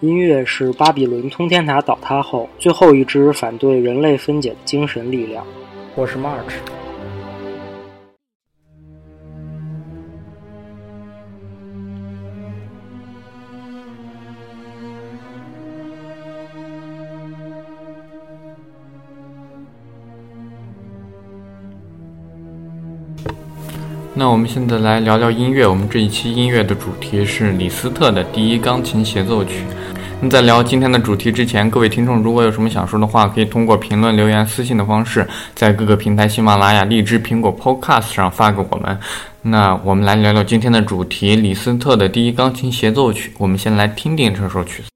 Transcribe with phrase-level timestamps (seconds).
[0.00, 5.44] 音乐是巴比伦通天塔倒塌后最后一支反对人类分解的精神力量。
[5.94, 6.79] 我是 March。
[24.20, 25.66] 那我们现在来聊聊音乐。
[25.66, 29.64] 我们这一期音乐的主题是李斯特的第一钢琴协奏曲。
[30.20, 38.98] 那在聊今天的主题之前，各位听众如果有什么想说的话，可以通过评论、留言、私信的方式，在各个平台喜马拉雅、荔枝、苹果 Podcast 上发给我们。
[39.40, 43.32] 那我们来聊聊今天的主题——李斯特的第一钢琴协奏曲。
[43.38, 44.90] 我们先来听听这首曲子。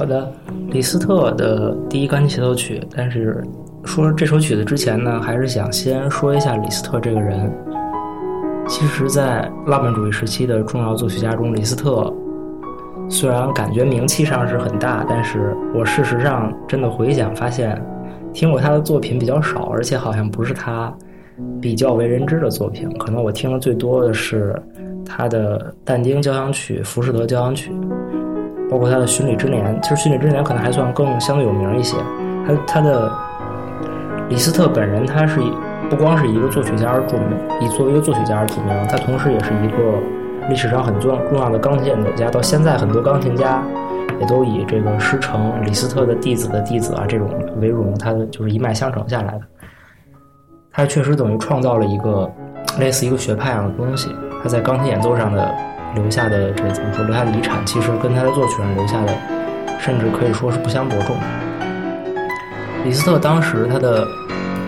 [0.00, 0.32] 好的，
[0.70, 2.82] 李斯特的第一钢琴协奏曲。
[2.96, 3.44] 但是
[3.84, 7.52] 说这首曲子之前呢，还是想先说一下李斯特这个人。
[8.66, 12.10] 其实，在浪漫主义时期的重要作曲家中，李斯特
[13.10, 17.78] 虽然感觉名气上是很大，但是我事实上真的回想发现，
[18.32, 20.90] 听过他的作品比较少，而且好像不是他
[21.60, 22.90] 比较为人知的作品。
[22.96, 24.58] 可能我听的最多的是
[25.04, 27.70] 他的但丁交响曲、浮士德交响曲。
[28.70, 31.96] 包括他的《巡礼之年》，其实《巡礼之年》可能还算更相对有名一些。
[32.46, 33.12] 他他的
[34.28, 35.40] 李斯特本人，他是
[35.90, 39.98] 不光是一个作曲家而著名，以作为一个作曲家而著名，他同时也是一个
[40.48, 42.30] 历史上很重重要的钢琴演奏家。
[42.30, 43.60] 到现在，很多钢琴家
[44.20, 47.28] 也都以这个师承李斯特的弟子的弟子啊这种
[47.60, 49.40] 为荣，他的就是一脉相承下来的。
[50.72, 52.30] 他确实等于创造了一个
[52.78, 54.14] 类似一个学派样的东西。
[54.42, 55.52] 他在钢琴演奏上的。
[55.94, 57.04] 留下的这怎么说？
[57.04, 59.12] 留下的遗产其实跟他的作曲上留下的，
[59.78, 61.16] 甚至可以说是不相伯仲。
[62.84, 64.06] 李斯特当时他的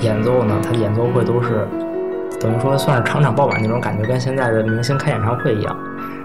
[0.00, 1.66] 演奏呢，他的演奏会都是
[2.40, 5.76] 等于说算是场场爆满那种感觉，跟现在的明星开演唱会一样。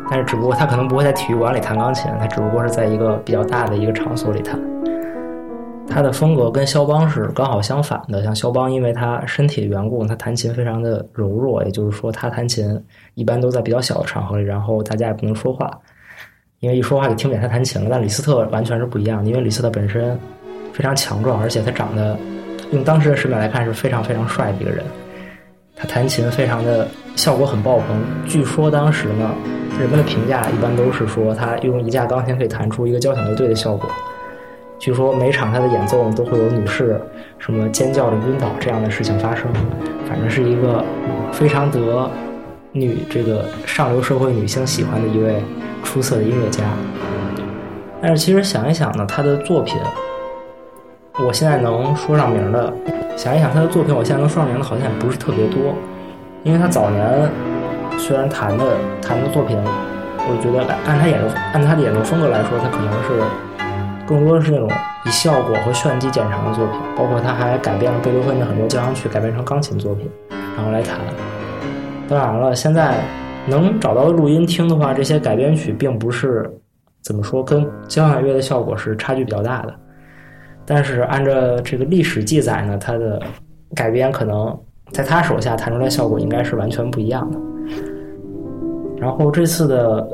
[0.09, 4.59] 但是只不过他可能不会在体育馆里弹钢琴，他只不过是在一个比较大的一个场所里弹。
[5.89, 12.79] 他的风格跟肖邦是刚好相反的，像肖邦，因为他身体的缘故，他弹琴非常的柔弱，也就是说，他弹琴
[13.15, 15.77] 一般都在比较小的场合里，然后大家也不能说话，
[16.59, 17.87] 因为一说话就听不见他弹琴了。
[17.89, 20.17] 但李斯特完全是不一样，因为李斯特本身
[20.71, 22.15] 非常强壮，而且他长得
[22.71, 24.85] 用当时的审美来看是非常非常帅的一个人，
[25.75, 28.01] 他弹琴非常的效果很爆棚。
[28.27, 29.33] 据说当时呢，
[29.79, 33.89] 人们的评价一般都是说他用一架钢琴可以弹出一个交响乐队的效果。
[34.79, 36.99] 据说每场他的演奏都会有女士
[37.37, 39.45] 什么尖叫着晕倒这样的事情发生，
[40.07, 40.83] 反正是一个
[41.33, 42.09] 非常得
[42.71, 45.43] 女这个上流社会女性喜欢的一位
[45.83, 46.63] 出色的音乐家。
[48.01, 49.75] 但是其实想一想呢，他的作品，
[51.27, 52.73] 我现在能说上名的，
[53.17, 55.75] 想一想他的作品，我现在能说上名的好像也不是特别多，
[56.43, 57.29] 因为他早年
[57.97, 58.63] 虽然弹的
[59.01, 59.57] 弹的作品，
[60.19, 63.21] 我觉得按他演奏按他的演奏风格来说，他可能是
[64.09, 64.67] 更多的是那种
[65.05, 70.09] 以效果和炫技见长的作品，包括他还改编了贝多芬的很多交响曲，改编成钢琴作品，
[70.57, 70.99] 然后来弹。
[72.07, 72.95] 当然了，现在
[73.47, 76.51] 能找到的录音听的话，这些改编曲并不是
[77.03, 79.75] 怎么说跟交响乐的效果是差距比较大的。
[80.65, 83.21] 但是按照这个历史记载呢，他的
[83.75, 84.59] 改编可能
[84.91, 87.39] 在他手下弹出来效果应该是完全不一样的。
[88.97, 90.07] 然后这次的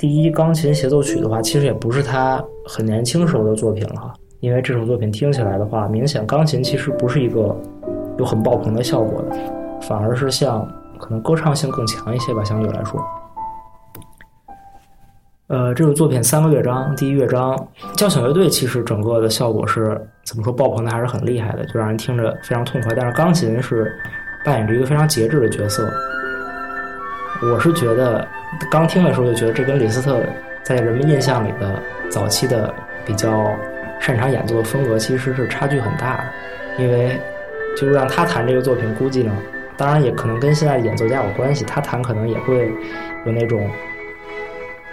[0.00, 7.54] 第一钢琴协奏曲的话，其实也不是他很年轻时候的作品了，因为这首作品听起来的话，明显钢琴其实不是一个
[8.16, 9.36] 有很爆棚的效果的，
[9.82, 10.66] 反而是像
[10.98, 12.98] 可能歌唱性更强一些吧，相对来说。
[15.48, 17.54] 呃，这首作品三个乐章，第一乐章
[17.94, 22.94] 交响乐队其实整个的效果是怎么说爆棚的，还是很厉害的，就让人听着非常痛快。
[22.96, 23.92] 但是钢琴是
[24.46, 25.86] 扮演着一个非常节制的角色。
[27.42, 28.26] 我是觉得
[28.70, 30.20] 刚听的时候就觉得这跟李斯特
[30.62, 32.72] 在人们印象里的早期的
[33.04, 33.54] 比较
[33.98, 36.24] 擅长演奏的风格其实是差距很大的。
[36.78, 37.20] 因为
[37.76, 39.32] 就是让他弹这个作品，估计呢，
[39.76, 42.70] 当然也可能跟现在演奏家有关系，他弹可能也会
[43.24, 43.68] 有那种。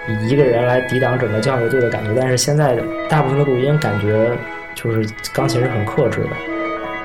[0.10, 2.78] 以一个人来抵挡整个交响乐队的感觉，但是现在
[3.10, 4.32] 大部分的录音感觉
[4.74, 6.30] 就是钢琴是很克制的，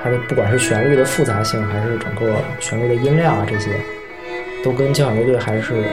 [0.01, 3.71] 它的不管是旋律的复杂性，还是整个旋律的音量啊这些，
[4.63, 5.83] 都跟交响乐队还是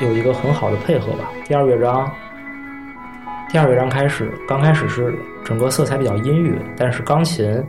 [0.00, 1.30] 有一个很好的配合吧。
[1.46, 2.10] 第二乐章，
[3.48, 5.14] 第二乐章开始，刚开始是
[5.44, 7.62] 整个色彩比较阴郁，但是钢琴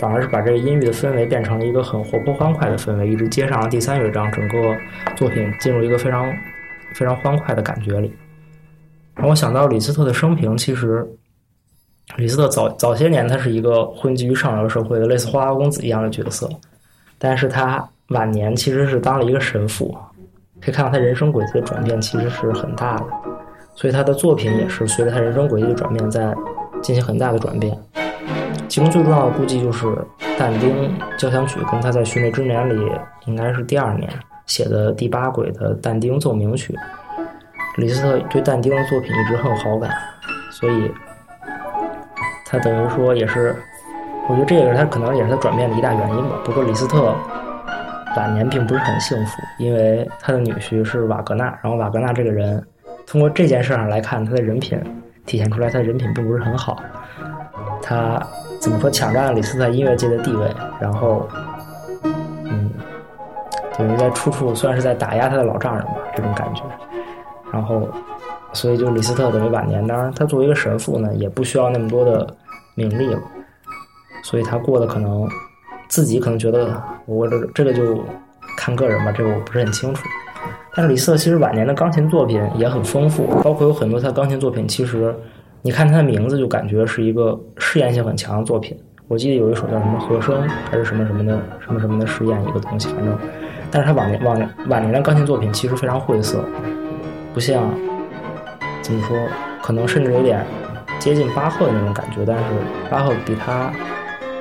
[0.00, 4.76] 反而是把这个阴郁的氛围变成了一个很活泼欢快的氛围，一直接上了第三乐章，整个
[5.16, 6.34] 作品进入一个非常。
[6.94, 8.16] 非常欢快的感觉里，
[9.16, 10.56] 让我想到李斯特的生平。
[10.56, 11.04] 其实，
[12.14, 16.48] 李斯特早早些年他是一个混迹于上流社会的类似花花公子一样的角色，
[17.18, 17.84] 但是他
[18.14, 19.94] 晚年其实是当了一个神父。
[20.62, 23.04] 可以看到他人生轨迹的转变其实是很大的，
[23.74, 26.34] 所以他的作品也是随着他人生轨迹的转变在
[26.80, 27.76] 进行很大的转变。
[28.66, 29.86] 其中最重要的估计就是
[30.38, 32.90] 但丁交响曲，跟他在《寻美之年》里
[33.26, 34.08] 应该是第二年。
[34.46, 36.74] 写的第八轨的但丁奏鸣曲，
[37.76, 39.90] 李斯特对但丁的作品一直很有好感，
[40.50, 40.90] 所以
[42.46, 43.54] 他等于说也是，
[44.28, 46.36] 我觉得这也是他可能也是他转变的一大原因吧。
[46.44, 47.14] 不过李斯特
[48.16, 52.64] 晚年并不是很幸福，因为他的女婿是瓦格纳，然后瓦格纳这个人
[53.06, 54.78] 通过这件事上来看，他的人品
[55.26, 56.82] 体现出来，他的人品并不是很好。
[57.82, 58.20] 他
[58.60, 61.28] 怎么说抢占了李斯特音乐界的地位，然后。
[62.02, 62.70] 嗯
[63.76, 66.62] 等于在处处算是在打压他的老丈人吧，这种感觉。
[67.52, 67.88] 然后，
[68.52, 72.24] 所以就李斯特等于晚年，当然他作为一个神父呢，也不需要那么多的
[72.76, 73.20] 名利了。
[74.22, 75.28] 所以他过得可能
[75.88, 78.04] 自己可能觉得，我这这个就
[78.56, 80.02] 看个人吧，这个我不是很清楚。
[80.74, 85.14] 但是李斯特其实晚年的钢琴作品也很丰富，包括有很多他的钢琴作品，其实
[85.62, 88.76] 你看他的名字就感觉是一个试验性很强的作品。
[89.06, 93.16] 我记得有一首叫什么和声还是什么什么的什么什么的试验一个东西，反正。
[93.70, 96.44] 但是他晚年晚晚年的钢琴作品其实非常晦涩，
[97.32, 97.70] 不像
[98.82, 99.16] 怎么说，
[99.62, 100.44] 可能甚至有点
[100.98, 102.24] 接近巴赫的那种感觉。
[102.26, 102.44] 但是
[102.90, 103.72] 巴赫比他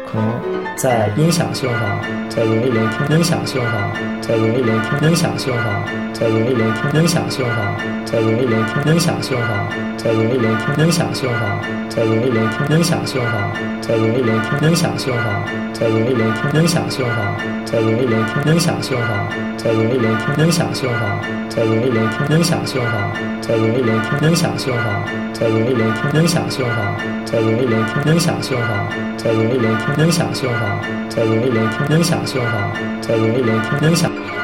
[0.07, 1.99] 可能在音响性上，
[2.29, 7.75] 在容易聆听音响性上，在容易聆听音响性上，在容易聆听音响性上，
[8.05, 17.53] 在容易聆听音响性上，在容易聆听音响性上，在容易聆听音响性上，在容易聆听音响性上，在容易聆听音响性上。
[17.73, 19.29] 在容易聆听音响性上，
[19.63, 21.13] 在容易聆听音响性上，
[21.49, 25.03] 在容易聆听音响性上，在容易聆听音响性上，
[25.33, 28.87] 在容易聆听音响性上，在容易聆听音响性上，
[29.17, 30.62] 在容易聆听音响性上，
[31.09, 32.57] 再来一遍听音响信号
[33.01, 34.42] 再来一遍听音响。